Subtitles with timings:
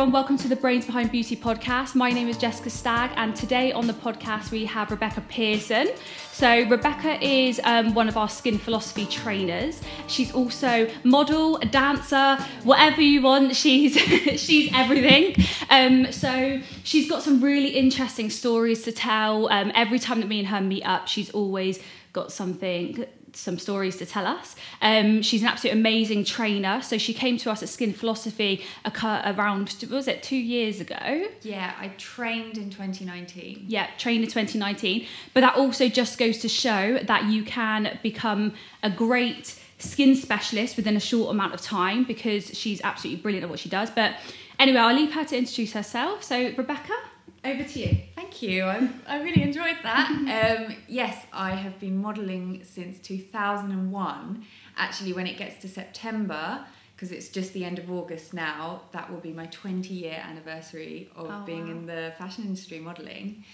[0.00, 1.94] everyone, welcome to the Brains Behind Beauty podcast.
[1.94, 5.88] My name is Jessica Stagg, and today on the podcast we have Rebecca Pearson.
[6.32, 9.82] So, Rebecca is um, one of our skin philosophy trainers.
[10.06, 13.54] She's also model, a dancer, whatever you want.
[13.54, 13.94] She's
[14.40, 15.34] she's everything.
[15.68, 19.52] Um, so, she's got some really interesting stories to tell.
[19.52, 21.78] Um, every time that me and her meet up, she's always
[22.14, 24.56] got something some stories to tell us.
[24.82, 26.82] Um, she's an absolute amazing trainer.
[26.82, 31.26] So she came to us at Skin Philosophy around, was it two years ago?
[31.42, 33.64] Yeah, I trained in 2019.
[33.68, 35.06] Yeah, trained in 2019.
[35.34, 40.76] But that also just goes to show that you can become a great skin specialist
[40.76, 43.90] within a short amount of time because she's absolutely brilliant at what she does.
[43.90, 44.14] But
[44.58, 46.22] anyway, I'll leave her to introduce herself.
[46.22, 46.94] So, Rebecca,
[47.44, 47.98] over to you.
[48.14, 48.64] Thank you.
[48.64, 50.10] I, I really enjoyed that.
[50.68, 54.44] um, yes, I have been modelling since 2001.
[54.76, 56.64] Actually, when it gets to September,
[56.94, 61.10] because it's just the end of August now, that will be my 20 year anniversary
[61.16, 61.70] of oh, being wow.
[61.70, 63.44] in the fashion industry modelling.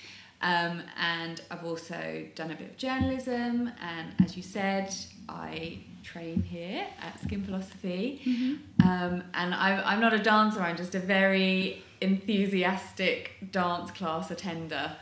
[0.42, 4.94] Um, and I've also done a bit of journalism, and as you said,
[5.28, 8.20] I train here at Skin Philosophy.
[8.24, 8.89] Mm-hmm.
[8.89, 14.97] Um, and I'm, I'm not a dancer, I'm just a very enthusiastic dance class attender,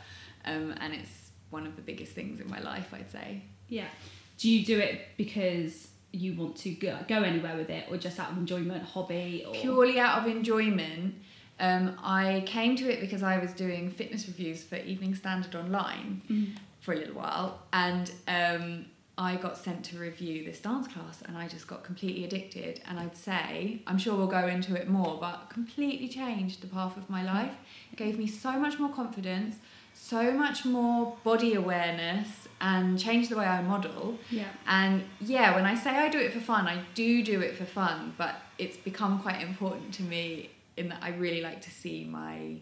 [0.45, 3.41] um, and it's one of the biggest things in my life, I'd say.
[3.69, 3.87] Yeah.
[4.37, 8.19] Do you do it because you want to go, go anywhere with it, or just
[8.19, 9.45] out of enjoyment, hobby?
[9.47, 9.53] Or...
[9.53, 11.15] Purely out of enjoyment.
[11.59, 16.21] Um, I came to it because I was doing fitness reviews for Evening Standard Online
[16.29, 16.57] mm.
[16.81, 18.85] for a little while, and um,
[19.17, 22.81] I got sent to review this dance class and I just got completely addicted.
[22.87, 26.97] And I'd say, I'm sure we'll go into it more, but completely changed the path
[26.97, 27.53] of my life.
[27.91, 29.55] It gave me so much more confidence,
[29.93, 34.17] so much more body awareness, and changed the way I model.
[34.29, 34.49] Yeah.
[34.67, 37.65] And yeah, when I say I do it for fun, I do do it for
[37.65, 42.03] fun, but it's become quite important to me in that I really like to see
[42.03, 42.57] my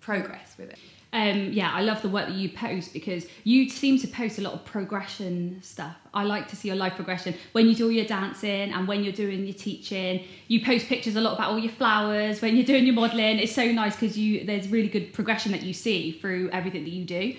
[0.00, 0.78] progress with it
[1.14, 4.40] um, yeah, I love the work that you post because you seem to post a
[4.40, 5.94] lot of progression stuff.
[6.14, 9.04] I like to see your life progression when you do all your dancing and when
[9.04, 10.24] you're doing your teaching.
[10.48, 13.38] You post pictures a lot about all your flowers when you're doing your modelling.
[13.40, 16.92] It's so nice because you there's really good progression that you see through everything that
[16.92, 17.36] you do.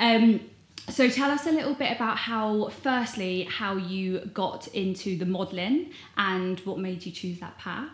[0.00, 0.40] Um,
[0.88, 5.90] so tell us a little bit about how, firstly, how you got into the modelling
[6.16, 7.88] and what made you choose that path.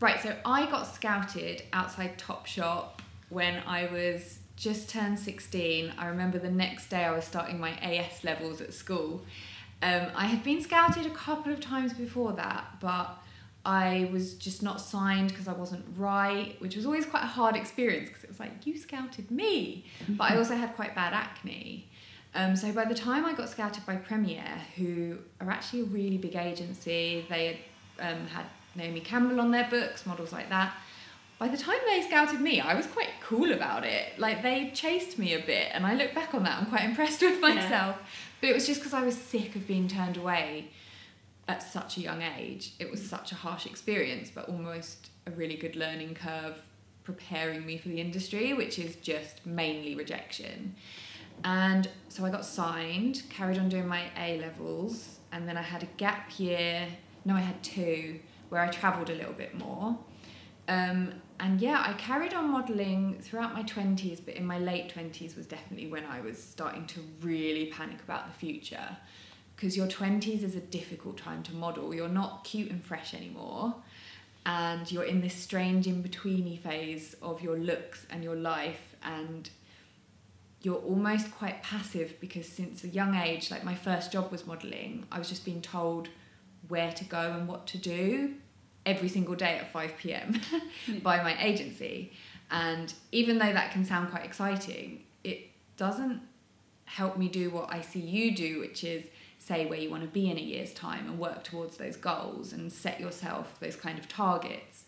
[0.00, 3.00] Right, so I got scouted outside Topshop
[3.30, 5.92] when I was just turned 16.
[5.96, 9.24] I remember the next day I was starting my AS levels at school.
[9.82, 13.16] Um, I had been scouted a couple of times before that, but
[13.64, 17.54] I was just not signed because I wasn't right, which was always quite a hard
[17.54, 19.84] experience because it was like, you scouted me.
[20.08, 21.88] But I also had quite bad acne.
[22.34, 24.44] Um, so by the time I got scouted by Premier,
[24.76, 27.60] who are actually a really big agency, they
[27.98, 30.74] had um, had Naomi Campbell on their books, models like that
[31.38, 34.18] by the time they scouted me, I was quite cool about it.
[34.18, 37.22] Like they chased me a bit, and I look back on that, I'm quite impressed
[37.22, 37.96] with myself.
[37.98, 38.06] Yeah.
[38.40, 40.70] But it was just because I was sick of being turned away
[41.46, 42.74] at such a young age.
[42.78, 46.60] It was such a harsh experience, but almost a really good learning curve
[47.04, 50.74] preparing me for the industry, which is just mainly rejection.
[51.44, 55.82] And so I got signed, carried on doing my A levels, and then I had
[55.84, 56.86] a gap year.
[57.24, 58.18] No, I had two
[58.48, 59.98] where I travelled a little bit more.
[60.68, 65.36] Um, and yeah, I carried on modelling throughout my 20s, but in my late 20s
[65.36, 68.96] was definitely when I was starting to really panic about the future.
[69.54, 71.94] Because your 20s is a difficult time to model.
[71.94, 73.74] You're not cute and fresh anymore.
[74.46, 78.96] And you're in this strange in betweeny phase of your looks and your life.
[79.04, 79.48] And
[80.62, 85.06] you're almost quite passive because since a young age, like my first job was modelling,
[85.12, 86.08] I was just being told
[86.66, 88.34] where to go and what to do
[88.88, 90.40] every single day at 5 p.m.
[90.86, 90.98] Hmm.
[91.02, 92.12] by my agency.
[92.50, 96.22] And even though that can sound quite exciting, it doesn't
[96.86, 99.04] help me do what I see you do, which is
[99.38, 102.52] say where you want to be in a year's time and work towards those goals
[102.52, 104.84] and set yourself those kind of targets.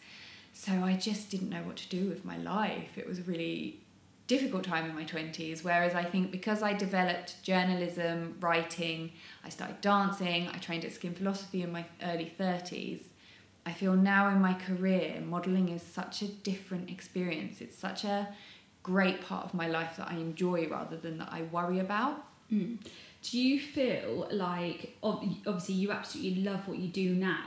[0.55, 2.97] So I just didn't know what to do with my life.
[2.97, 3.81] It was a really
[4.27, 5.63] difficult time in my 20s.
[5.65, 9.13] Whereas I think because I developed journalism, writing,
[9.45, 13.01] I started dancing, I trained at Skin Philosophy in my early 30s,
[13.67, 17.61] I feel now in my career, modelling is such a different experience.
[17.61, 18.29] It's such a
[18.83, 22.25] great part of my life that I enjoy rather than that I worry about.
[22.51, 22.79] Mm.
[23.23, 27.45] Do you feel like, obviously, you absolutely love what you do now,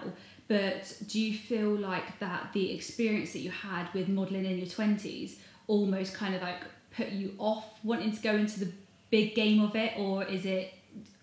[0.48, 4.68] but do you feel like that the experience that you had with modelling in your
[4.68, 5.38] 20s
[5.68, 6.62] almost kind of like
[6.96, 8.72] put you off wanting to go into the
[9.10, 10.74] big game of it, or is it,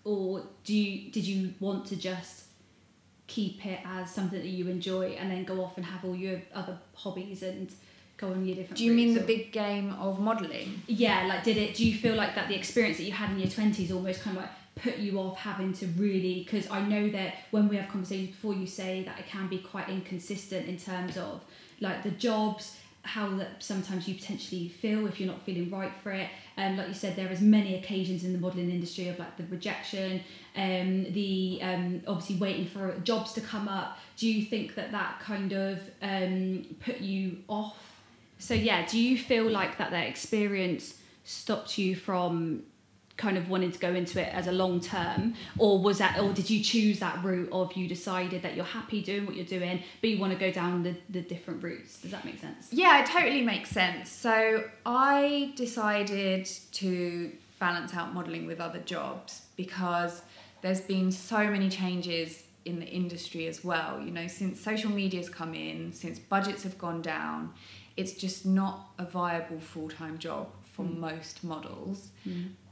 [0.03, 2.40] or do you, did you want to just
[3.27, 6.41] keep it as something that you enjoy and then go off and have all your
[6.53, 7.71] other hobbies and
[8.17, 10.81] go on your different Do you mean the or- big game of modelling?
[10.87, 13.39] yeah like did it do you feel like that the experience that you had in
[13.39, 17.09] your 20s almost kind of like put you off having to really because i know
[17.09, 20.77] that when we have conversations before you say that it can be quite inconsistent in
[20.77, 21.41] terms of
[21.81, 26.11] like the jobs how that sometimes you potentially feel if you're not feeling right for
[26.11, 26.29] it.
[26.57, 29.43] And like you said there is many occasions in the modelling industry of like the
[29.45, 30.21] rejection
[30.55, 33.97] um the um obviously waiting for jobs to come up.
[34.17, 37.77] Do you think that that kind of um put you off?
[38.37, 42.63] So yeah, do you feel like that that experience stopped you from
[43.21, 46.33] kind of wanting to go into it as a long term, or was that, or
[46.33, 49.75] did you choose that route of you decided that you're happy doing what you're doing,
[50.01, 52.01] but you want to go down the, the different routes?
[52.01, 52.67] Does that make sense?
[52.71, 54.09] Yeah, it totally makes sense.
[54.09, 60.23] So I decided to balance out modelling with other jobs because
[60.63, 63.99] there's been so many changes in the industry as well.
[64.03, 67.53] You know, since social media's come in, since budgets have gone down,
[67.97, 70.97] it's just not a viable full time job for Mm.
[70.99, 72.09] most models.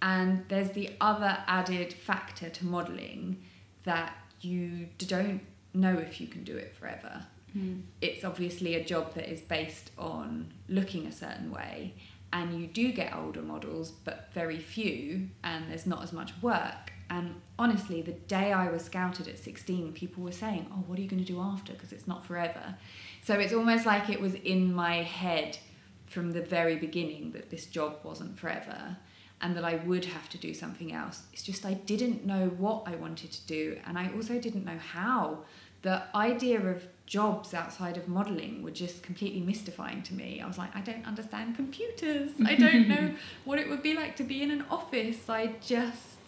[0.01, 3.44] And there's the other added factor to modelling
[3.84, 5.42] that you don't
[5.74, 7.25] know if you can do it forever.
[7.57, 7.81] Mm.
[8.00, 11.96] it's obviously a job that is based on looking a certain way
[12.31, 16.94] and you do get older models but very few and there's not as much work.
[17.10, 21.01] And honestly the day i was scouted at 16 people were saying oh what are
[21.01, 21.74] you going to do after?
[21.74, 22.75] Because it's not forever.
[23.24, 25.57] So it's almost like it was in my head
[26.06, 28.96] from the very beginning that this job wasn't forever
[29.41, 31.24] and that I would have to do something else.
[31.33, 34.77] It's just I didn't know what I wanted to do and I also didn't know
[34.77, 35.39] how.
[35.81, 40.41] The idea of jobs outside of modelling were just completely mystifying to me.
[40.41, 42.31] I was like, I don't understand computers.
[42.45, 43.15] I don't know
[43.45, 45.30] what it would be like to be in an office.
[45.30, 46.19] I just,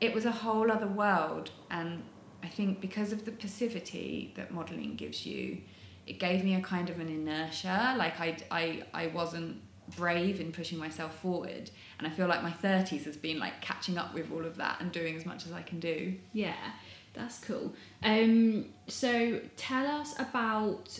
[0.00, 1.50] it was a whole other world.
[1.70, 2.02] And
[2.42, 5.58] I think because of the passivity that modelling gives you,
[6.06, 7.94] it gave me a kind of an inertia.
[7.96, 9.62] Like I, I, I wasn't
[9.96, 11.70] brave in pushing myself forward.
[11.98, 14.80] And I feel like my 30s has been like catching up with all of that
[14.80, 16.14] and doing as much as I can do.
[16.32, 16.54] Yeah,
[17.14, 17.74] that's cool.
[18.02, 20.98] Um, so tell us about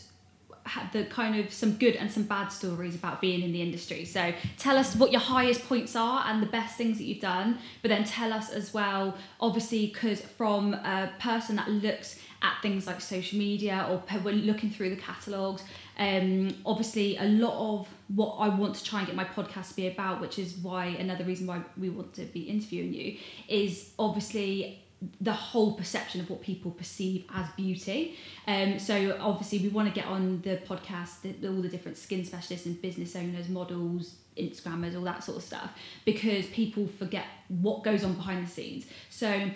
[0.92, 4.04] the kind of some good and some bad stories about being in the industry.
[4.04, 7.58] So tell us what your highest points are and the best things that you've done,
[7.82, 12.86] but then tell us as well, obviously, because from a person that looks at things
[12.86, 15.62] like social media or when looking through the catalogues,
[15.98, 19.76] um, obviously a lot of what I want to try and get my podcast to
[19.76, 23.92] be about, which is why another reason why we want to be interviewing you, is
[23.98, 24.82] obviously
[25.20, 28.16] the whole perception of what people perceive as beauty.
[28.46, 32.24] Um, so obviously we want to get on the podcast the, all the different skin
[32.24, 35.70] specialists and business owners, models, Instagrammers, all that sort of stuff,
[36.04, 38.86] because people forget what goes on behind the scenes.
[39.10, 39.50] So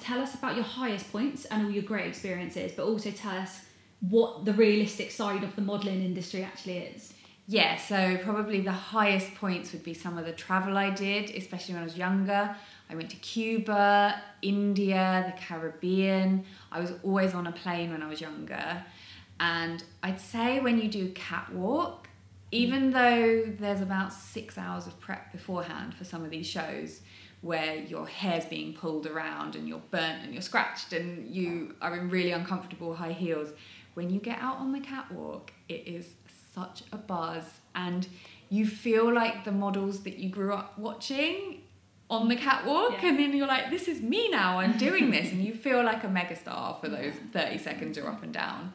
[0.00, 3.64] tell us about your highest points and all your great experiences, but also tell us
[4.00, 7.12] what the realistic side of the modelling industry actually is.
[7.46, 11.74] Yeah, so probably the highest points would be some of the travel I did, especially
[11.74, 12.54] when I was younger.
[12.88, 16.44] I went to Cuba, India, the Caribbean.
[16.70, 18.84] I was always on a plane when I was younger.
[19.40, 22.08] And I'd say when you do catwalk,
[22.52, 27.00] even though there's about six hours of prep beforehand for some of these shows
[27.42, 31.96] where your hair's being pulled around and you're burnt and you're scratched and you are
[31.96, 33.50] in really uncomfortable high heels,
[34.00, 36.06] when you get out on the catwalk, it is
[36.54, 37.44] such a buzz
[37.74, 38.08] and
[38.48, 41.60] you feel like the models that you grew up watching
[42.08, 43.10] on the catwalk Yeah.
[43.10, 46.02] and then you're like this is me now i'm doing this and you feel like
[46.02, 48.72] a megastar for those 30 seconds you're up and down.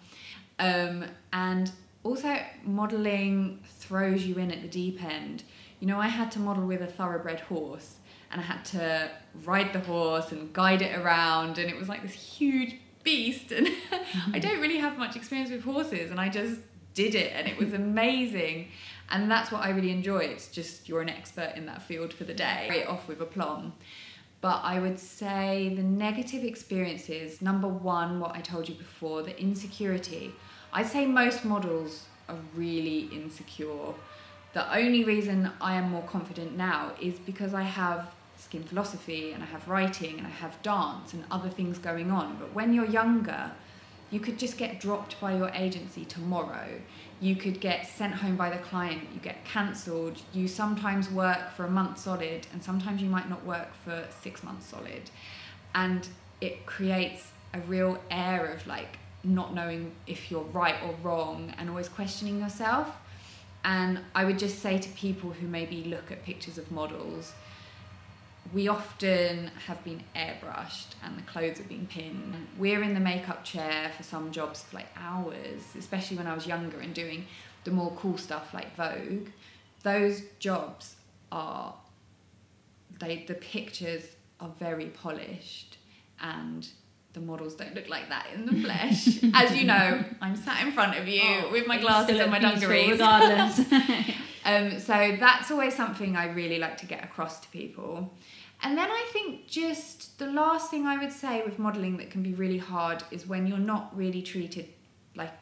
[0.59, 1.03] Um,
[1.33, 1.71] and
[2.03, 5.43] also modeling throws you in at the deep end.
[5.79, 7.95] You know i had to model with a thoroughbred horse
[8.31, 9.09] and i had to
[9.43, 13.69] ride the horse and guide it around and it was like this huge beast and
[14.33, 16.59] i don't really have much experience with horses and i just
[16.95, 18.69] did it and it was amazing.
[19.09, 20.19] And that's what i really enjoy.
[20.19, 22.67] It's just you're an expert in that field for the day.
[22.71, 23.73] It off with aplomb
[24.41, 29.39] but i would say the negative experiences number one what i told you before the
[29.39, 30.33] insecurity.
[30.73, 33.93] I'd say most models are really insecure.
[34.53, 38.14] The only reason i am more confident now is because i have
[38.45, 42.37] skin philosophy and i have writing and i have dance and other things going on
[42.39, 43.51] but when you're younger
[44.11, 46.79] you could just get dropped by your agency tomorrow.
[47.19, 49.01] You could get sent home by the client.
[49.13, 50.21] You get cancelled.
[50.31, 54.43] You sometimes work for a month solid, and sometimes you might not work for six
[54.43, 55.09] months solid.
[55.73, 56.07] And
[56.39, 61.69] it creates a real air of like not knowing if you're right or wrong and
[61.69, 62.95] always questioning yourself.
[63.63, 67.33] And I would just say to people who maybe look at pictures of models,
[68.53, 72.35] we often have been airbrushed and the clothes have been pinned.
[72.57, 76.45] We're in the makeup chair for some jobs for like hours, especially when I was
[76.45, 77.25] younger and doing
[77.63, 79.27] the more cool stuff like Vogue,
[79.83, 80.95] those jobs
[81.31, 81.73] are
[82.99, 84.03] they the pictures
[84.39, 85.77] are very polished
[86.21, 86.67] and
[87.13, 89.19] the models don't look like that in the flesh.
[89.33, 92.39] As you know, I'm sat in front of you Oh, with my glasses and my
[92.39, 92.91] dungarees.
[92.91, 93.61] regardless.
[94.45, 98.13] Um, so that's always something I really like to get across to people.
[98.61, 102.23] And then I think just the last thing I would say with modelling that can
[102.23, 104.69] be really hard is when you're not really treated
[105.15, 105.33] like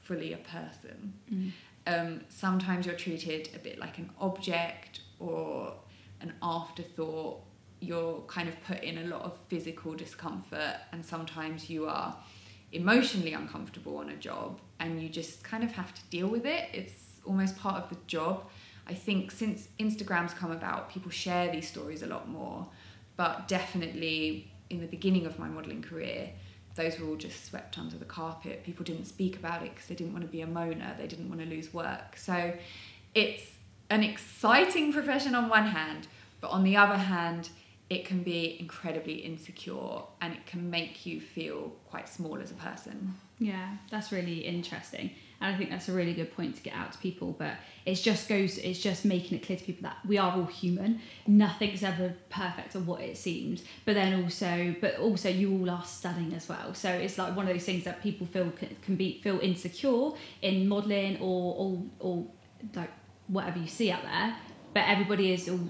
[0.00, 1.12] fully a person.
[1.32, 1.52] Mm.
[1.86, 5.74] Um, sometimes you're treated a bit like an object or
[6.20, 7.40] an afterthought.
[7.80, 12.16] You're kind of put in a lot of physical discomfort, and sometimes you are
[12.72, 16.68] emotionally uncomfortable on a job, and you just kind of have to deal with it.
[16.72, 18.44] It's almost part of the job.
[18.86, 22.66] I think since Instagram's come about, people share these stories a lot more,
[23.16, 26.30] but definitely in the beginning of my modelling career,
[26.74, 28.64] those were all just swept under the carpet.
[28.64, 31.28] People didn't speak about it because they didn't want to be a moaner, they didn't
[31.28, 32.16] want to lose work.
[32.16, 32.54] So
[33.14, 33.42] it's
[33.90, 36.06] an exciting profession on one hand,
[36.40, 37.50] but on the other hand,
[37.90, 42.54] it can be incredibly insecure and it can make you feel quite small as a
[42.54, 43.14] person.
[43.38, 45.10] Yeah, that's really interesting.
[45.40, 47.34] And I think that's a really good point to get out to people.
[47.38, 47.54] But
[47.86, 51.00] it just goes, it's just making it clear to people that we are all human.
[51.26, 53.62] Nothing's ever perfect or what it seems.
[53.84, 56.74] But then also, but also you all are stunning as well.
[56.74, 60.10] So it's like one of those things that people feel can, can be feel insecure
[60.42, 62.26] in modelling or, or or
[62.74, 62.90] like
[63.28, 64.34] whatever you see out there.
[64.74, 65.60] But everybody is all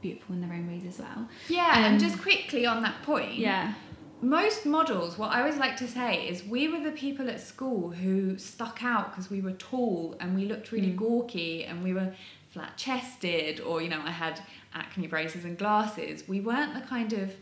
[0.00, 1.28] beautiful in their own ways as well.
[1.48, 3.74] Yeah, Um, and just quickly on that point, Yeah.
[4.20, 7.90] Most models, what I always like to say is we were the people at school
[7.90, 10.96] who stuck out because we were tall and we looked really Mm.
[10.96, 12.12] gawky and we were
[12.50, 14.40] flat chested, or you know, I had
[14.74, 16.26] acne braces and glasses.
[16.26, 17.34] We weren't the kind of,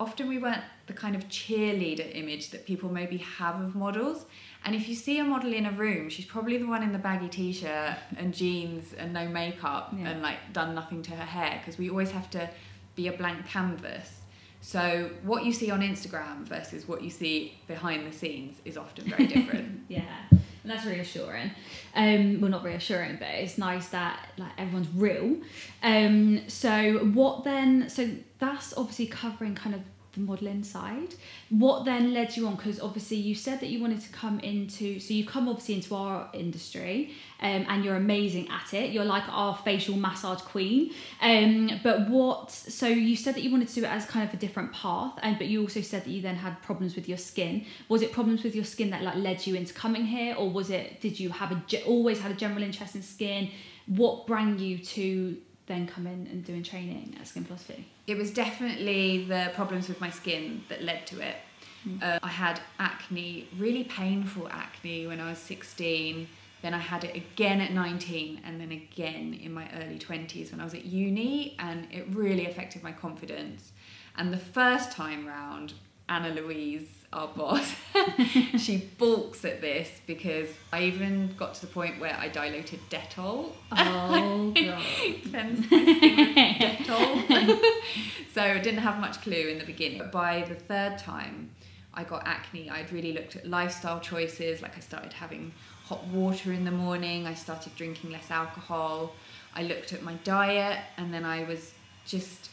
[0.00, 4.24] often we weren't the kind of cheerleader image that people maybe have of models.
[4.64, 6.98] And if you see a model in a room, she's probably the one in the
[6.98, 10.08] baggy t shirt and jeans and no makeup Yeah.
[10.08, 12.48] and like done nothing to her hair because we always have to
[12.96, 14.19] be a blank canvas.
[14.60, 19.08] So what you see on Instagram versus what you see behind the scenes is often
[19.08, 19.80] very different.
[19.90, 21.50] Yeah, and that's reassuring.
[21.96, 25.36] Um, well, not reassuring, but it's nice that like everyone's real.
[25.82, 27.88] Um, so what then?
[27.88, 29.80] So that's obviously covering kind of
[30.12, 31.14] the modelling side.
[31.50, 32.56] What then led you on?
[32.56, 34.98] Because obviously you said that you wanted to come into.
[35.00, 38.90] So you've come obviously into our industry, um, and you're amazing at it.
[38.90, 40.92] You're like our facial massage queen.
[41.20, 42.50] Um, but what?
[42.50, 45.18] So you said that you wanted to do it as kind of a different path,
[45.22, 47.64] and but you also said that you then had problems with your skin.
[47.88, 50.70] Was it problems with your skin that like led you into coming here, or was
[50.70, 51.00] it?
[51.00, 53.50] Did you have a always had a general interest in skin?
[53.86, 55.36] What brought you to
[55.66, 57.86] then come in and doing training at Skin Philosophy?
[58.10, 61.36] It was definitely the problems with my skin that led to it.
[62.02, 66.28] Uh, I had acne, really painful acne when I was 16.
[66.60, 70.60] Then I had it again at 19 and then again in my early 20s when
[70.60, 73.72] I was at uni, and it really affected my confidence.
[74.16, 75.72] And the first time round,
[76.08, 77.74] Anna Louise, our boss,
[78.58, 83.50] she balks at this because I even got to the point where I diluted Dettol.
[83.72, 84.82] Oh god.
[85.28, 86.36] Cleansed my skin with
[86.86, 87.60] Dettol.
[88.32, 89.98] so I didn't have much clue in the beginning.
[89.98, 91.50] But by the third time
[91.92, 94.62] I got acne, I'd really looked at lifestyle choices.
[94.62, 95.52] Like I started having
[95.86, 99.12] hot water in the morning, I started drinking less alcohol,
[99.56, 101.72] I looked at my diet, and then I was
[102.06, 102.50] just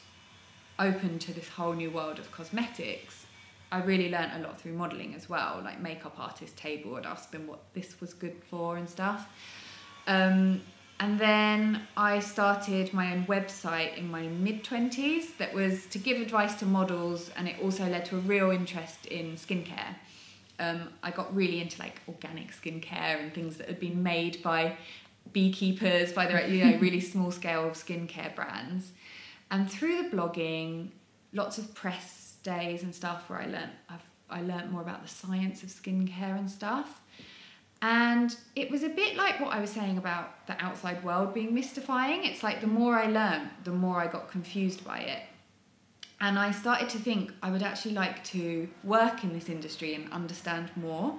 [0.79, 3.26] open to this whole new world of cosmetics.
[3.71, 7.31] I really learnt a lot through modelling as well, like makeup artist table would ask
[7.31, 9.27] them what this was good for and stuff.
[10.07, 10.61] Um,
[10.99, 16.19] and then I started my own website in my mid 20s that was to give
[16.19, 19.95] advice to models, and it also led to a real interest in skincare.
[20.59, 24.77] Um, I got really into like organic skincare and things that had been made by
[25.33, 28.91] beekeepers, by the you know really small scale skincare brands.
[29.51, 30.89] And through the blogging,
[31.31, 32.16] lots of press
[32.47, 36.37] days and stuff where I learnt I've, I learnt more about the science of skincare
[36.37, 37.01] and stuff.
[37.81, 41.53] And it was a bit like what I was saying about the outside world being
[41.53, 42.25] mystifying.
[42.25, 45.23] It's like the more I learned, the more I got confused by it.
[46.19, 50.11] And I started to think I would actually like to work in this industry and
[50.11, 51.15] understand more.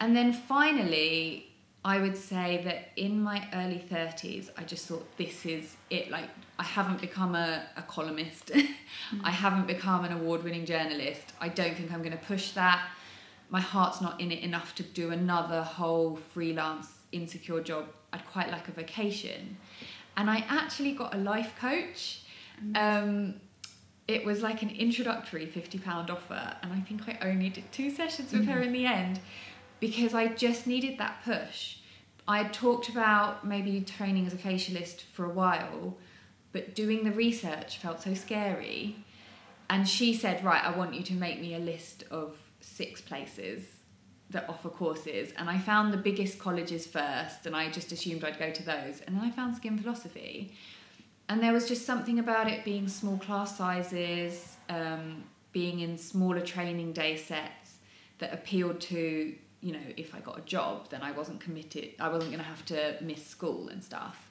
[0.00, 1.48] And then finally,
[1.84, 6.10] I would say that in my early 30s, I just thought this is it.
[6.10, 9.32] Like, I haven't become a, a columnist, I mm.
[9.32, 11.32] haven't become an award winning journalist.
[11.40, 12.88] I don't think I'm going to push that.
[13.50, 17.86] My heart's not in it enough to do another whole freelance insecure job.
[18.12, 19.56] I'd quite like a vacation.
[20.16, 22.22] And I actually got a life coach.
[22.62, 22.76] Mm.
[22.76, 23.34] Um,
[24.08, 28.32] it was like an introductory £50 offer, and I think I only did two sessions
[28.32, 28.66] with her mm.
[28.66, 29.20] in the end
[29.80, 31.76] because I just needed that push.
[32.26, 35.96] I had talked about maybe training as a facialist for a while,
[36.52, 38.96] but doing the research felt so scary.
[39.70, 43.64] And she said, Right, I want you to make me a list of six places
[44.30, 45.32] that offer courses.
[45.36, 49.00] And I found the biggest colleges first, and I just assumed I'd go to those.
[49.06, 50.54] And then I found skin philosophy.
[51.28, 56.40] And there was just something about it being small class sizes, um, being in smaller
[56.40, 57.76] training day sets
[58.18, 62.08] that appealed to you know, if I got a job, then I wasn't committed, I
[62.08, 64.30] wasn't going to have to miss school and stuff.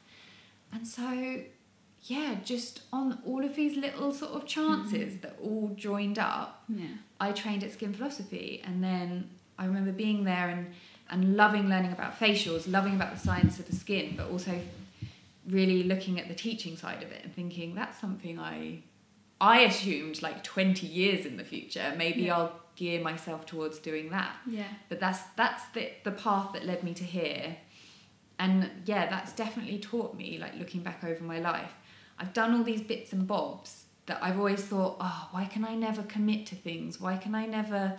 [0.72, 1.42] And so,
[2.04, 5.22] yeah, just on all of these little sort of chances mm-hmm.
[5.22, 6.88] that all joined up, yeah.
[7.20, 8.62] I trained at Skin Philosophy.
[8.66, 10.74] And then I remember being there and,
[11.10, 14.60] and loving learning about facials, loving about the science of the skin, but also
[15.50, 18.84] really looking at the teaching side of it and thinking that's something I
[19.40, 21.94] I assumed like 20 years in the future.
[21.96, 22.38] Maybe yeah.
[22.38, 24.36] I'll gear myself towards doing that.
[24.48, 24.68] Yeah.
[24.90, 27.58] But that's that's the the path that led me to here.
[28.40, 31.74] And yeah, that's definitely taught me, like looking back over my life.
[32.20, 35.76] I've done all these bits and bobs that I've always thought, oh, why can I
[35.76, 37.00] never commit to things?
[37.00, 37.98] Why can I never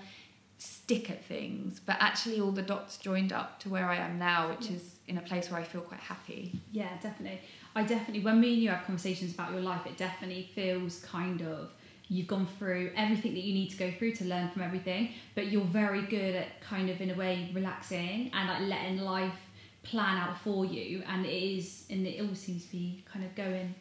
[0.56, 1.80] stick at things?
[1.84, 5.18] But actually, all the dots joined up to where I am now, which is in
[5.18, 6.58] a place where I feel quite happy.
[6.72, 7.40] Yeah, definitely.
[7.74, 11.42] I definitely, when me and you have conversations about your life, it definitely feels kind
[11.42, 11.70] of
[12.08, 15.48] you've gone through everything that you need to go through to learn from everything, but
[15.48, 19.38] you're very good at kind of in a way relaxing and like letting life
[19.82, 23.34] plan out for you, and it is, and it all seems to be kind of
[23.34, 23.74] going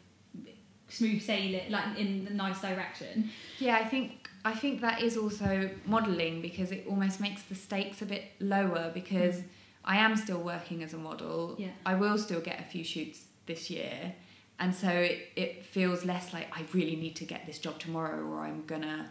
[0.88, 3.30] smooth sailing, like in the nice direction.
[3.58, 8.02] Yeah, I think I think that is also modelling because it almost makes the stakes
[8.02, 9.44] a bit lower because mm.
[9.84, 11.56] I am still working as a model.
[11.58, 11.68] Yeah.
[11.84, 14.14] I will still get a few shoots this year
[14.60, 18.22] and so it, it feels less like I really need to get this job tomorrow
[18.24, 19.10] or I'm gonna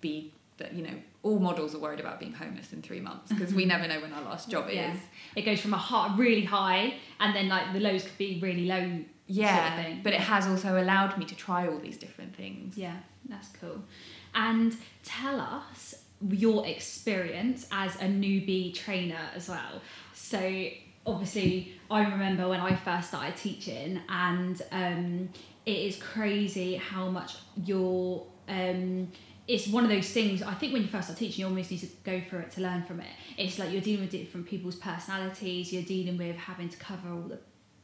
[0.00, 3.54] be that you know all models are worried about being homeless in three months because
[3.54, 4.92] we never know when our last job yeah.
[4.92, 5.00] is
[5.36, 8.66] it goes from a high, really high and then like the lows could be really
[8.66, 9.00] low
[9.30, 12.76] yeah sort of but it has also allowed me to try all these different things
[12.76, 12.96] yeah
[13.28, 13.82] that's cool
[14.34, 15.94] and tell us
[16.28, 19.80] your experience as a newbie trainer as well
[20.12, 20.68] so
[21.06, 25.28] obviously I remember when I first started teaching, and um,
[25.66, 28.24] it is crazy how much you're.
[28.48, 29.10] Um,
[29.48, 30.42] it's one of those things.
[30.42, 32.60] I think when you first start teaching, you almost need to go through it to
[32.60, 33.08] learn from it.
[33.36, 35.72] It's like you're dealing with different people's personalities.
[35.72, 37.38] You're dealing with having to cover all the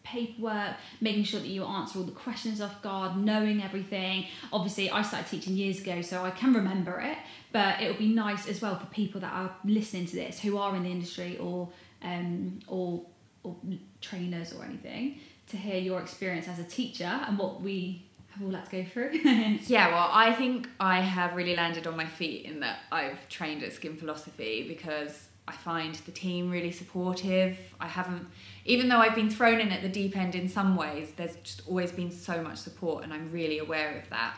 [0.06, 4.26] paperwork, making sure that you answer all the questions off guard, knowing everything.
[4.52, 7.18] Obviously, I started teaching years ago, so I can remember it.
[7.52, 10.58] But it would be nice as well for people that are listening to this who
[10.58, 11.68] are in the industry or
[12.02, 13.02] um, or
[13.42, 13.56] or
[14.00, 18.52] trainers or anything to hear your experience as a teacher and what we have all
[18.52, 19.10] had to go through.
[19.66, 23.62] yeah, well, I think I have really landed on my feet in that I've trained
[23.62, 27.58] at Skin Philosophy because I find the team really supportive.
[27.80, 28.26] I haven't,
[28.64, 31.62] even though I've been thrown in at the deep end in some ways, there's just
[31.68, 34.36] always been so much support, and I'm really aware of that.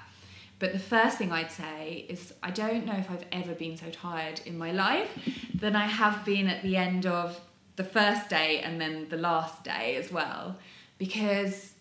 [0.59, 3.91] But the first thing I'd say is I don't know if I've ever been so
[3.91, 5.09] tired in my life
[5.55, 7.41] than I have been at the end of
[7.77, 10.57] the first day and then the last day as well
[10.99, 11.75] because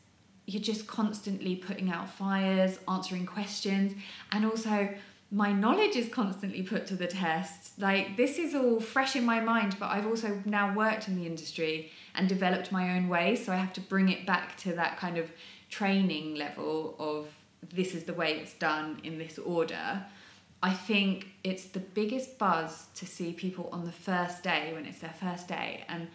[0.46, 3.94] you're just constantly putting out fires, answering questions,
[4.32, 4.90] and also
[5.32, 7.80] my knowledge is constantly put to the test.
[7.80, 11.26] Like, this is all fresh in my mind, but I've also now worked in the
[11.26, 13.36] industry and developed my own way.
[13.36, 15.30] so I have to bring it back to that kind of
[15.70, 17.28] training level of
[17.74, 20.06] this is the way it's done in this order.
[20.64, 25.00] I think it's the biggest buzz to see people on the first day when it's
[25.00, 25.84] their first day.
[25.90, 26.08] And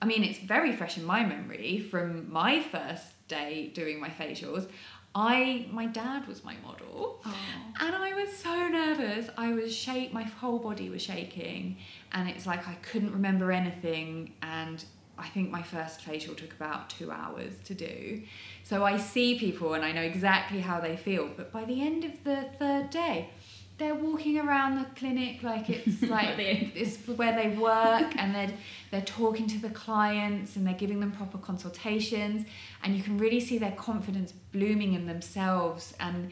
[0.00, 4.68] I mean, it's very fresh in my memory from my first day doing my facials.
[5.14, 7.32] I my dad was my model, Aww.
[7.80, 9.28] and I was so nervous.
[9.38, 11.76] I was shake, my whole body was shaking,
[12.12, 14.32] and it's like I couldn't remember anything.
[14.42, 14.84] And
[15.16, 18.22] I think my first facial took about two hours to do.
[18.64, 21.30] So I see people, and I know exactly how they feel.
[21.36, 23.28] But by the end of the third day,
[23.76, 28.52] they're walking around the clinic like it's like it's where they work and they're
[28.90, 32.46] they're talking to the clients and they're giving them proper consultations
[32.82, 36.30] and you can really see their confidence blooming in themselves and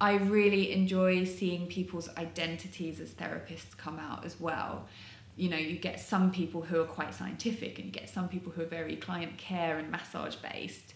[0.00, 4.86] I really enjoy seeing people's identities as therapists come out as well.
[5.36, 8.52] You know, you get some people who are quite scientific and you get some people
[8.52, 10.94] who are very client care and massage based.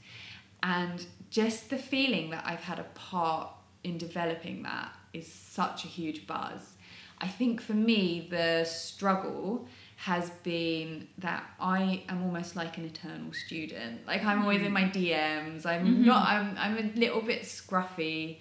[0.62, 3.51] And just the feeling that I've had a part
[3.85, 6.75] in developing that is such a huge buzz.
[7.21, 9.66] I think for me, the struggle
[9.97, 14.07] has been that I am almost like an eternal student.
[14.07, 15.66] Like I'm always in my DMs.
[15.66, 16.05] I'm mm-hmm.
[16.05, 16.29] not.
[16.29, 16.57] I'm.
[16.57, 18.38] I'm a little bit scruffy,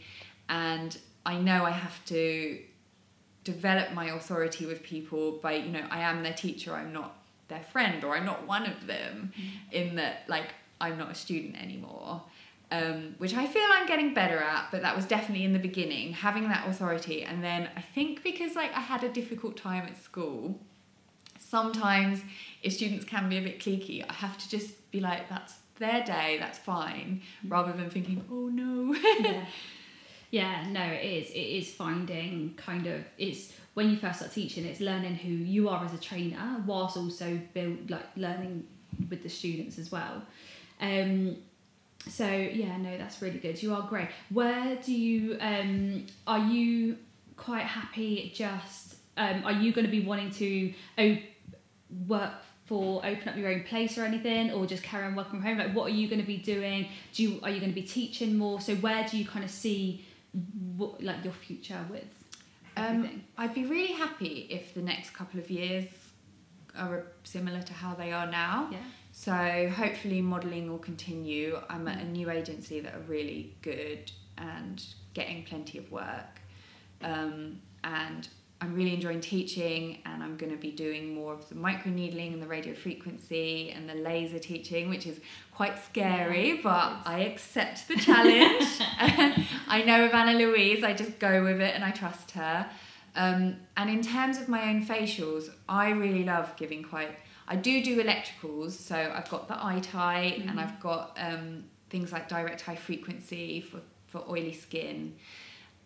[0.50, 2.60] and I know I have to
[3.44, 6.74] develop my authority with people by you know I am their teacher.
[6.74, 9.32] I'm not their friend or I'm not one of them
[9.72, 12.22] in that like I'm not a student anymore.
[12.70, 16.12] Um, which I feel I'm getting better at, but that was definitely in the beginning,
[16.12, 17.24] having that authority.
[17.24, 20.60] And then I think because like I had a difficult time at school,
[21.40, 22.22] sometimes
[22.64, 26.04] if students can be a bit cliquey, I have to just be like, that's their
[26.04, 28.94] day, that's fine, rather than thinking, oh no.
[29.20, 29.46] yeah.
[30.30, 31.30] Yeah, no, it is.
[31.30, 35.70] It is finding kind of it's when you first start teaching, it's learning who you
[35.70, 38.66] are as a trainer, whilst also build like learning
[39.10, 40.22] with the students as well.
[40.82, 41.38] Um,
[42.10, 43.62] so yeah, no, that's really good.
[43.62, 44.10] You are great.
[44.30, 46.98] Where do you um, are you
[47.36, 48.32] quite happy?
[48.36, 51.24] Just um, are you going to be wanting to op-
[52.08, 52.34] work
[52.66, 55.58] for open up your own place or anything, or just carry on working from home?
[55.58, 56.88] Like, what are you going to be doing?
[57.14, 58.60] Do you are you going to be teaching more?
[58.62, 60.06] So where do you kind of see
[60.76, 62.06] what, like your future with?
[62.76, 65.86] Um, I'd be really happy if the next couple of years
[66.78, 68.70] are similar to how they are now.
[68.72, 68.78] yeah.
[69.20, 71.60] So hopefully modelling will continue.
[71.72, 74.82] I'm at a new agency that are really good and
[75.16, 76.40] getting plenty of work.
[77.02, 78.28] Um, and
[78.62, 82.40] I'm really enjoying teaching and I'm going to be doing more of the microneedling and
[82.40, 85.20] the radio frequency and the laser teaching, which is
[85.52, 86.98] quite scary, Yeah, but.
[87.04, 88.68] I accept the challenge.
[89.68, 92.70] I know of Anna Louise, I just go with it and I trust her.
[93.16, 97.18] Um, and in terms of my own facials, I really love giving quite.
[97.48, 100.58] I do do electricals, so I've got the eye tight and Mhm.
[100.64, 105.16] I've got um, things like direct high frequency for, for oily skin.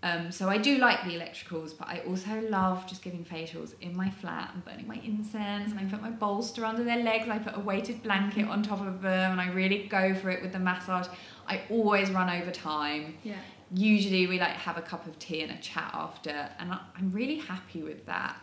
[0.03, 3.95] Um, so I do like the electricals, but I also love just giving facials in
[3.95, 5.69] my flat and burning my incense.
[5.69, 7.29] And I put my bolster under their legs.
[7.29, 10.41] I put a weighted blanket on top of them, and I really go for it
[10.41, 11.05] with the massage.
[11.47, 13.15] I always run over time.
[13.23, 13.35] Yeah.
[13.75, 17.11] Usually we like have a cup of tea and a chat after, and I- I'm
[17.11, 18.35] really happy with that.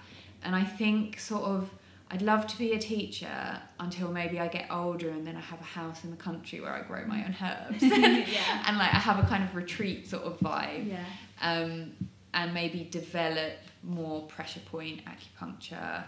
[0.45, 1.69] And I think sort of
[2.11, 5.61] I'd love to be a teacher until maybe I get older and then I have
[5.61, 7.83] a house in the country where I grow my own herbs.
[7.83, 8.63] yeah.
[8.67, 11.05] and like I have a kind of retreat sort of vibe Yeah.
[11.43, 11.93] um,
[12.33, 16.03] and maybe develop more pressure point acupuncture,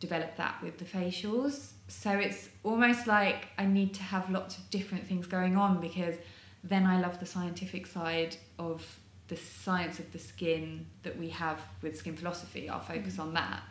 [0.00, 1.70] develop that with the facials.
[1.88, 6.14] So it's almost like I need to have lots of different things going on because
[6.62, 8.84] then I love the scientific side of
[9.28, 12.68] the science of the skin that we have with skin philosophy.
[12.68, 13.62] I'll focus on that.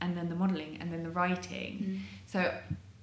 [0.00, 2.00] And then the modelling and then the writing.
[2.26, 2.52] So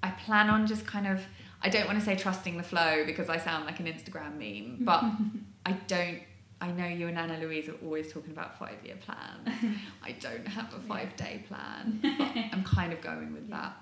[0.01, 1.21] I plan on just kind of
[1.61, 4.85] I don't want to say trusting the flow because I sound like an Instagram meme,
[4.85, 5.03] but
[5.65, 6.21] I don't
[6.59, 9.77] I know you and Anna Louise are always talking about five year plans.
[10.03, 13.73] I don't have a five day plan, but I'm kind of going with that.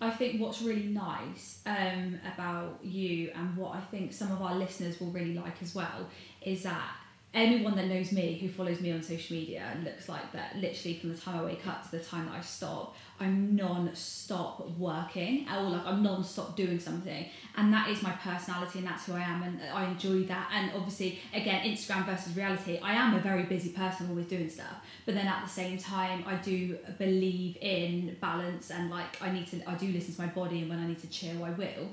[0.00, 4.54] I think what's really nice um, about you and what I think some of our
[4.54, 6.08] listeners will really like as well
[6.40, 6.96] is that
[7.34, 10.98] anyone that knows me who follows me on social media and looks like that literally
[10.98, 15.46] from the time I wake up to the time that I stop I'm non-stop working.
[15.48, 17.26] Or like I'm non-stop doing something.
[17.56, 20.50] And that is my personality and that's who I am and I enjoy that.
[20.52, 24.74] And obviously again Instagram versus reality I am a very busy person always doing stuff.
[25.06, 29.46] But then at the same time I do believe in balance and like I need
[29.48, 31.88] to I do listen to my body and when I need to chill I will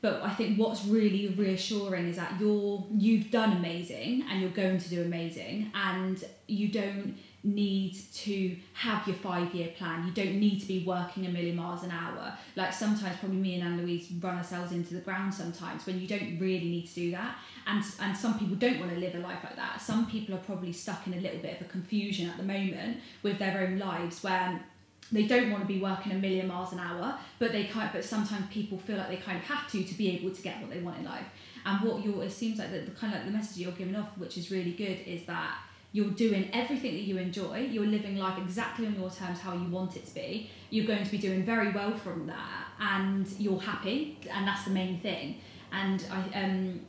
[0.00, 4.78] but I think what's really reassuring is that you're you've done amazing and you're going
[4.78, 10.06] to do amazing and you don't need to have your five year plan.
[10.06, 12.36] You don't need to be working a million miles an hour.
[12.56, 16.08] Like sometimes probably me and Anna Louise run ourselves into the ground sometimes when you
[16.08, 17.36] don't really need to do that.
[17.66, 19.80] And and some people don't want to live a life like that.
[19.80, 22.98] Some people are probably stuck in a little bit of a confusion at the moment
[23.22, 24.60] with their own lives where
[25.10, 27.92] they don't want to be working a million miles an hour, but they can't.
[27.92, 30.60] But sometimes people feel like they kind of have to to be able to get
[30.60, 31.26] what they want in life.
[31.64, 33.96] And what you're, it seems like the, the kind of like the message you're giving
[33.96, 35.58] off, which is really good, is that
[35.92, 37.60] you're doing everything that you enjoy.
[37.60, 40.50] You're living life exactly on your terms, how you want it to be.
[40.70, 44.70] You're going to be doing very well from that, and you're happy, and that's the
[44.70, 45.40] main thing.
[45.72, 46.80] And I um,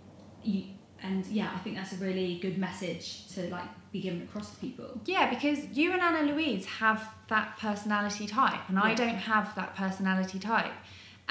[0.44, 0.64] you
[1.04, 4.58] and yeah, I think that's a really good message to like be given across to
[4.58, 5.00] people.
[5.06, 9.76] Yeah, because you and Anna Louise have that personality type, and I don't have that
[9.76, 10.74] personality type.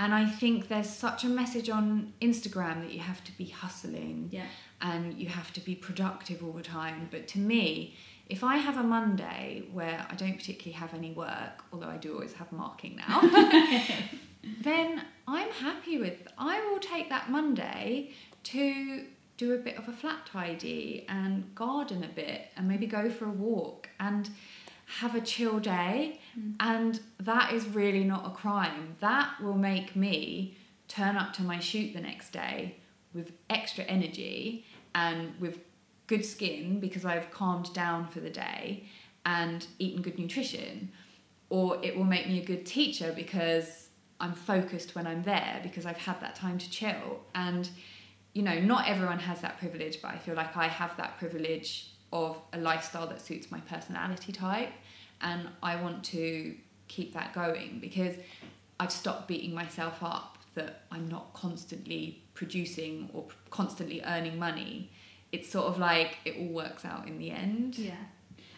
[0.00, 4.28] And I think there's such a message on Instagram that you have to be hustling
[4.30, 4.44] Yeah.
[4.80, 7.08] and you have to be productive all the time.
[7.10, 7.96] But to me,
[8.28, 12.14] if I have a Monday where I don't particularly have any work, although I do
[12.14, 13.20] always have marking now,
[14.62, 18.10] then I'm happy with I will take that Monday
[18.44, 19.04] to
[19.38, 23.24] do a bit of a flat tidy and garden a bit and maybe go for
[23.24, 24.28] a walk and
[25.00, 26.54] have a chill day Mm.
[26.60, 30.56] and that is really not a crime that will make me
[30.88, 32.76] turn up to my shoot the next day
[33.14, 35.58] with extra energy and with
[36.06, 38.84] good skin because I've calmed down for the day
[39.26, 40.90] and eaten good nutrition
[41.50, 43.88] or it will make me a good teacher because
[44.20, 47.20] I'm focused when I'm there because I've had that time to chill.
[47.34, 47.68] And,
[48.38, 51.90] you know, not everyone has that privilege, but I feel like I have that privilege
[52.12, 54.70] of a lifestyle that suits my personality type.
[55.20, 56.54] And I want to
[56.86, 58.14] keep that going because
[58.78, 64.92] I've stopped beating myself up that I'm not constantly producing or constantly earning money.
[65.32, 67.76] It's sort of like it all works out in the end.
[67.76, 67.94] Yeah.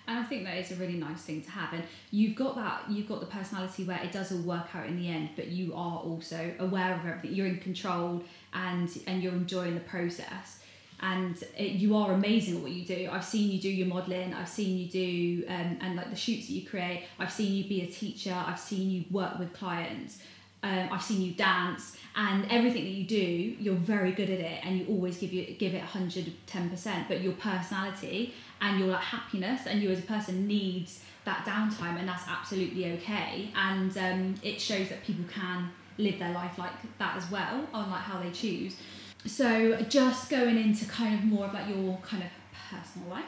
[0.07, 1.73] And I think that is a really nice thing to have.
[1.73, 4.97] And you've got that, you've got the personality where it does all work out in
[4.97, 7.35] the end, but you are also aware of everything.
[7.35, 10.59] You're in control and and you're enjoying the process.
[11.03, 13.09] And it, you are amazing at what you do.
[13.11, 14.35] I've seen you do your modelling.
[14.35, 17.05] I've seen you do um, and like the shoots that you create.
[17.19, 18.35] I've seen you be a teacher.
[18.35, 20.19] I've seen you work with clients.
[20.63, 24.65] Um, I've seen you dance and everything that you do, you're very good at it,
[24.65, 27.09] and you always give you give it 110 percent.
[27.09, 31.99] But your personality and your like, happiness and you as a person needs that downtime,
[31.99, 33.51] and that's absolutely okay.
[33.55, 37.91] And um, it shows that people can live their life like that as well, on
[37.91, 38.77] like how they choose.
[39.27, 42.31] So just going into kind of more of like your kind of
[42.71, 43.25] personal life.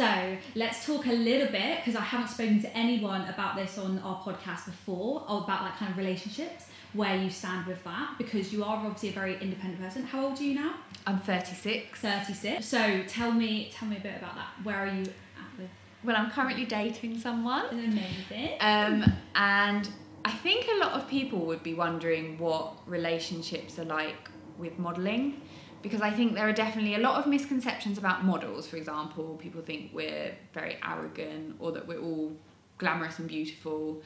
[0.00, 3.98] So let's talk a little bit because I haven't spoken to anyone about this on
[3.98, 8.50] our podcast before, or about like kind of relationships where you stand with that because
[8.50, 10.04] you are obviously a very independent person.
[10.04, 10.76] How old are you now?
[11.06, 12.00] I'm 36.
[12.00, 12.64] 36.
[12.64, 14.48] So tell me tell me a bit about that.
[14.62, 15.68] Where are you at with
[16.02, 17.66] Well, I'm currently dating someone.
[17.68, 18.56] amazing?
[18.60, 19.86] Um, and
[20.24, 25.42] I think a lot of people would be wondering what relationships are like with modelling
[25.82, 28.66] because I think there are definitely a lot of misconceptions about models.
[28.66, 32.32] For example, people think we're very arrogant or that we're all
[32.78, 34.02] glamorous and beautiful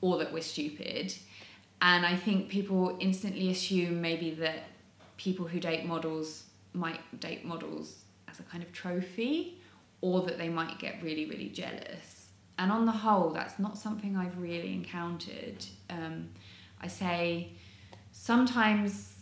[0.00, 1.12] or that we're stupid.
[1.82, 4.64] And I think people instantly assume maybe that
[5.16, 9.58] people who date models might date models as a kind of trophy
[10.00, 12.28] or that they might get really, really jealous.
[12.58, 15.64] And on the whole, that's not something I've really encountered.
[15.90, 16.28] Um,
[16.80, 17.52] I say
[18.12, 19.14] sometimes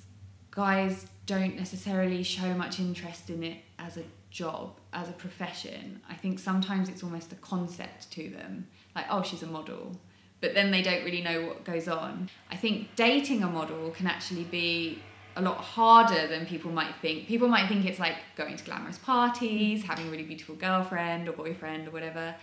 [0.50, 6.00] guys don't necessarily show much interest in it as a job, as a profession.
[6.08, 9.96] I think sometimes it's almost a concept to them, like, oh, she's a model
[10.44, 12.28] but then they don't really know what goes on.
[12.50, 14.98] I think dating a model can actually be
[15.37, 17.26] a lot harder than people might think.
[17.26, 19.87] People might think it's like going to glamorous parties, mm.
[19.87, 22.34] having a really beautiful girlfriend or boyfriend or whatever.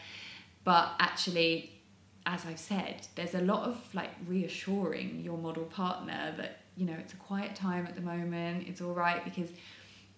[0.63, 1.79] But actually,
[2.25, 6.95] as I've said, there's a lot of like reassuring your model partner that, you know,
[6.99, 9.49] it's a quiet time at the moment, it's all right because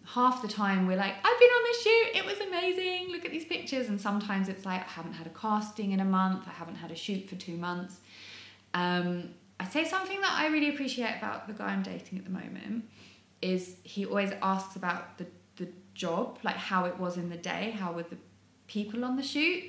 [0.06, 3.32] half the time we're like, I've been on this shoot, it was amazing, look at
[3.32, 3.88] these pictures.
[3.88, 6.92] And sometimes it's like, I haven't had a casting in a month, I haven't had
[6.92, 8.00] a shoot for two months.
[8.74, 12.32] Um, I'd say something that I really appreciate about the guy I'm dating at the
[12.32, 12.86] moment
[13.42, 17.72] is he always asks about the, the job, like how it was in the day,
[17.72, 18.18] how were the
[18.68, 19.64] people on the shoot.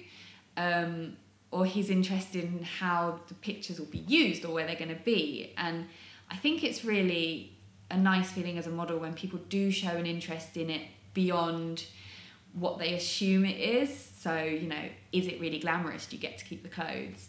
[0.56, 1.16] Um,
[1.50, 5.04] or he's interested in how the pictures will be used or where they're going to
[5.04, 5.52] be.
[5.56, 5.86] And
[6.30, 7.56] I think it's really
[7.90, 10.82] a nice feeling as a model when people do show an interest in it
[11.12, 11.84] beyond
[12.52, 14.12] what they assume it is.
[14.18, 16.06] So, you know, is it really glamorous?
[16.06, 17.28] Do you get to keep the clothes?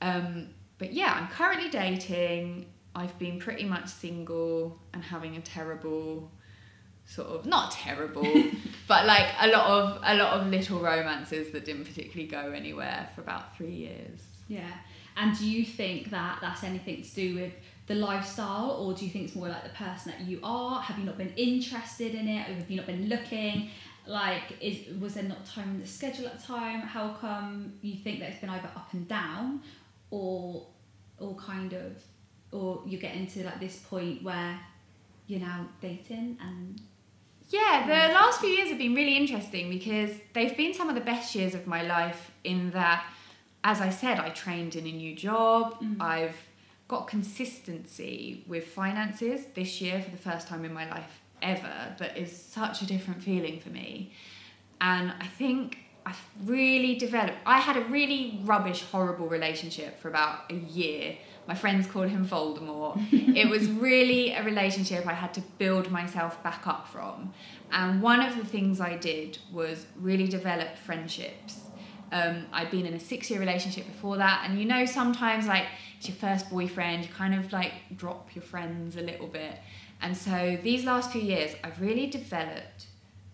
[0.00, 0.48] Um,
[0.78, 2.66] but yeah, I'm currently dating.
[2.94, 6.30] I've been pretty much single and having a terrible
[7.04, 8.22] sort of not terrible,
[8.88, 13.08] but like a lot of a lot of little romances that didn't particularly go anywhere
[13.14, 14.20] for about three years.
[14.48, 14.70] Yeah.
[15.16, 17.52] And do you think that that's anything to do with
[17.90, 20.80] the lifestyle, or do you think it's more like the person that you are?
[20.80, 22.48] Have you not been interested in it?
[22.48, 23.68] Or have you not been looking?
[24.06, 26.82] Like, is was there not time in the schedule at the time?
[26.82, 29.62] How come you think that it's been either up and down,
[30.10, 30.68] or
[31.18, 32.00] or kind of,
[32.52, 34.60] or you're getting to like this point where
[35.26, 36.80] you're now dating and
[37.48, 41.00] Yeah, the last few years have been really interesting because they've been some of the
[41.00, 43.04] best years of my life in that,
[43.64, 45.80] as I said, I trained in a new job.
[45.82, 46.00] Mm.
[46.00, 46.36] I've
[46.90, 52.18] got consistency with finances this year for the first time in my life ever that
[52.18, 54.12] is such a different feeling for me.
[54.80, 57.38] And I think I've really developed.
[57.46, 61.16] I had a really rubbish, horrible relationship for about a year.
[61.46, 62.98] My friends called him Voldemort.
[63.36, 67.32] it was really a relationship I had to build myself back up from.
[67.70, 71.60] And one of the things I did was really develop friendships.
[72.10, 75.66] Um, I'd been in a six year relationship before that, and you know, sometimes like
[76.00, 79.58] it's your first boyfriend, you kind of like drop your friends a little bit.
[80.00, 82.86] And so these last few years, I've really developed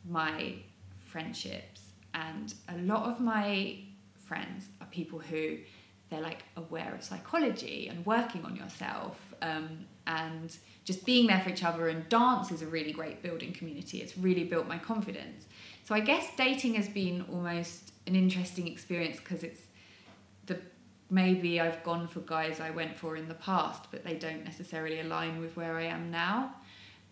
[0.04, 0.56] my
[0.98, 3.78] friendships, and a lot of my
[4.16, 5.58] friends are people who
[6.10, 11.50] they're like aware of psychology and working on yourself um, and just being there for
[11.50, 11.86] each other.
[11.88, 13.98] And dance is a really great building community.
[13.98, 15.46] It's really built my confidence.
[15.84, 19.62] So I guess dating has been almost an interesting experience because it's
[21.10, 25.00] maybe I've gone for guys I went for in the past, but they don't necessarily
[25.00, 26.54] align with where I am now.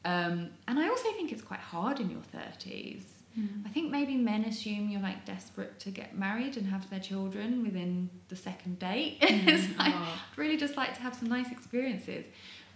[0.05, 3.03] Um, and I also think it's quite hard in your 30s.
[3.39, 3.67] Mm.
[3.67, 7.63] I think maybe men assume you're like desperate to get married and have their children
[7.63, 9.19] within the second date.
[9.23, 9.79] it's Mm.
[9.79, 10.21] like, Oh.
[10.33, 12.25] I'd really just like to have some nice experiences.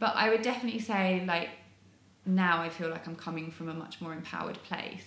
[0.01, 1.51] But I would definitely say, like,
[2.25, 5.05] now I feel like I'm coming from a much more empowered place,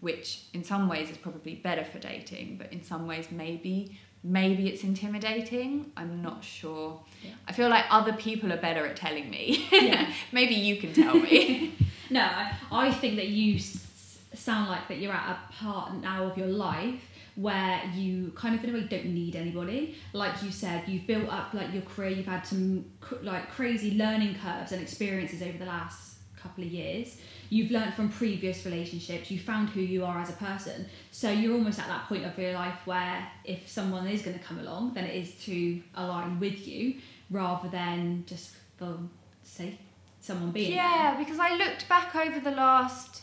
[0.00, 4.68] which in some ways is probably better for dating, but in some ways maybe maybe
[4.68, 5.90] it's intimidating.
[5.96, 7.00] I'm not sure.
[7.22, 7.30] Yeah.
[7.48, 9.68] I feel like other people are better at telling me.
[9.72, 10.10] Yeah.
[10.32, 11.74] maybe you can tell me.
[12.10, 16.24] No, I, I think that you s- sound like that you're at a part now
[16.24, 17.00] of your life
[17.36, 19.94] where you kind of in a way don't need anybody.
[20.12, 22.10] Like you said, you've built up like your career.
[22.10, 26.11] You've had some cr- like crazy learning curves and experiences over the last
[26.42, 27.16] couple of years.
[27.50, 29.30] You've learned from previous relationships.
[29.30, 30.86] You found who you are as a person.
[31.10, 34.44] So you're almost at that point of your life where if someone is going to
[34.44, 36.96] come along, then it is to align with you
[37.30, 38.98] rather than just for
[39.42, 39.78] say
[40.20, 40.78] someone being there.
[40.78, 43.22] Yeah, because I looked back over the last,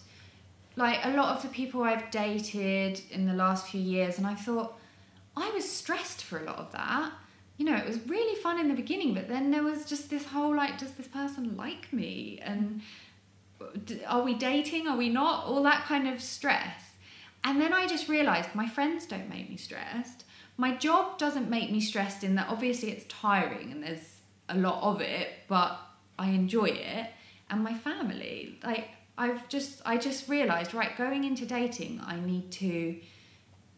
[0.76, 4.36] like a lot of the people I've dated in the last few years, and I
[4.36, 4.78] thought
[5.36, 7.12] I was stressed for a lot of that.
[7.58, 10.26] You know, it was really fun in the beginning, but then there was just this
[10.26, 12.40] whole like, does this person like me?
[12.42, 12.82] And
[14.08, 14.88] are we dating?
[14.88, 15.46] Are we not?
[15.46, 16.84] All that kind of stress.
[17.44, 20.26] And then I just realised my friends don't make me stressed.
[20.58, 24.18] My job doesn't make me stressed in that obviously it's tiring and there's
[24.50, 25.80] a lot of it, but
[26.18, 27.12] I enjoy it.
[27.50, 32.52] And my family, like I've just I just realised, right, going into dating, I need
[32.54, 33.00] to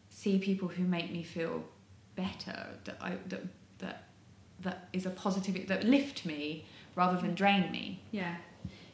[0.08, 1.64] see people who make me feel
[2.16, 3.42] better, that I that
[3.78, 4.04] that
[4.60, 8.02] that is a positive that lift me rather than drain me.
[8.10, 8.36] Yeah,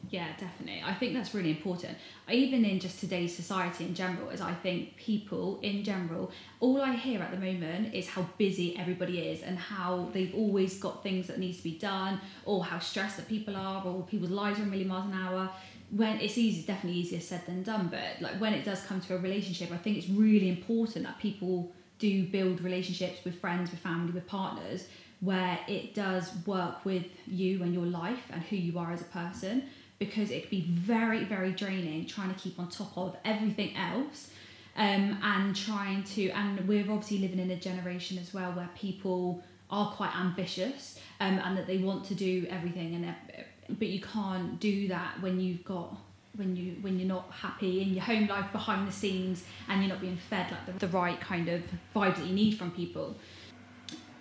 [0.09, 0.81] yeah, definitely.
[0.83, 1.97] I think that's really important.
[2.31, 6.93] Even in just today's society in general, is I think people in general, all I
[6.93, 11.27] hear at the moment is how busy everybody is and how they've always got things
[11.27, 14.63] that needs to be done, or how stressed that people are, or people's lives are
[14.63, 15.49] a million miles an hour.
[15.91, 17.89] When it's easy, definitely easier said than done.
[17.91, 21.19] But like when it does come to a relationship, I think it's really important that
[21.19, 24.87] people do build relationships with friends, with family, with partners,
[25.19, 29.05] where it does work with you and your life and who you are as a
[29.05, 29.63] person
[29.99, 34.31] because it can be very, very draining trying to keep on top of everything else.
[34.77, 39.43] Um, and trying to, and we're obviously living in a generation as well where people
[39.69, 43.43] are quite ambitious um, and that they want to do everything, and uh,
[43.77, 45.97] but you can't do that when you've got
[46.35, 49.89] when you when you're not happy in your home life behind the scenes and you're
[49.89, 51.61] not being fed like the, the right kind of
[51.95, 53.15] vibe that you need from people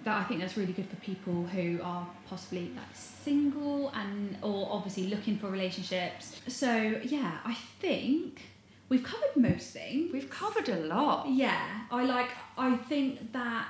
[0.04, 4.68] that I think that's really good for people who are possibly like single and or
[4.70, 6.40] obviously looking for relationships.
[6.46, 8.42] So yeah, I think
[8.88, 10.12] we've covered most things.
[10.12, 11.28] We've covered a lot.
[11.28, 12.30] Yeah, I like.
[12.56, 13.66] I think that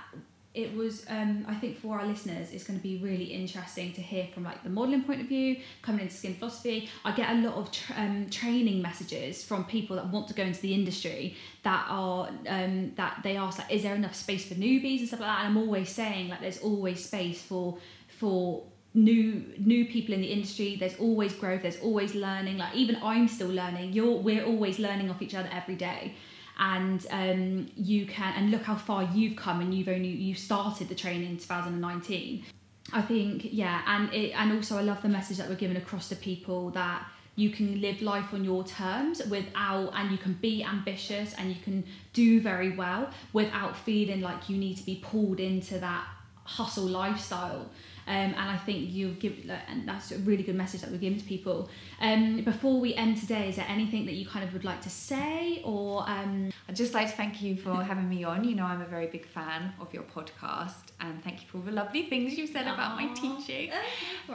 [0.58, 1.06] it was.
[1.08, 4.42] Um, I think for our listeners, it's going to be really interesting to hear from
[4.42, 6.88] like the modelling point of view, coming into skin philosophy.
[7.04, 10.60] I get a lot of um, training messages from people that want to go into
[10.60, 14.98] the industry that are um, that they ask like, is there enough space for newbies
[14.98, 15.44] and stuff like that?
[15.44, 20.26] And I'm always saying like, there's always space for for new new people in the
[20.26, 24.78] industry there's always growth there's always learning like even i'm still learning you're we're always
[24.78, 26.14] learning off each other every day
[26.58, 30.88] and um, you can and look how far you've come and you've only you started
[30.88, 32.44] the training in 2019
[32.92, 36.08] i think yeah and it and also i love the message that we're giving across
[36.08, 40.64] to people that you can live life on your terms without and you can be
[40.64, 45.38] ambitious and you can do very well without feeling like you need to be pulled
[45.38, 46.04] into that
[46.42, 47.70] hustle lifestyle
[48.08, 50.96] um, and I think you give, like, and that's a really good message that we're
[50.96, 51.68] giving to people.
[52.00, 54.88] Um, before we end today, is there anything that you kind of would like to
[54.90, 58.44] say, or um, I'd just like to thank you for having me on.
[58.44, 61.64] You know, I'm a very big fan of your podcast, and thank you for all
[61.64, 63.70] the lovely things you've said about my teaching.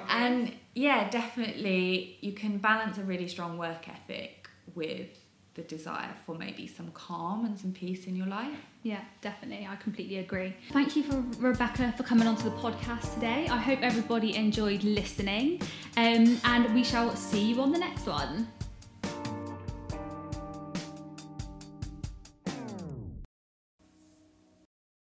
[0.10, 5.08] And yeah, definitely, you can balance a really strong work ethic with
[5.56, 8.58] the desire for maybe some calm and some peace in your life.
[8.82, 9.68] Yeah, definitely.
[9.70, 10.56] I completely agree.
[10.72, 13.48] Thank you for Rebecca for coming onto the podcast today.
[13.50, 15.62] I hope everybody enjoyed listening,
[15.98, 18.48] um, and we shall see you on the next one.